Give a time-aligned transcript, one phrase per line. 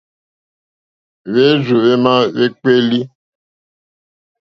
[1.31, 2.99] Hwérzù hwémá hwékpélí.